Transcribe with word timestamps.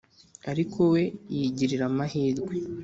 Ariko 0.51 0.79
we 0.93 1.03
yigirira 1.35 1.83
amahirwe 1.91 2.53